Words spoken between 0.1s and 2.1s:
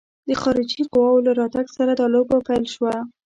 د خارجي قواوو له راتګ سره دا